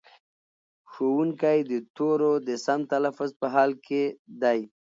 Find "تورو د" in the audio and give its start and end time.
1.95-2.49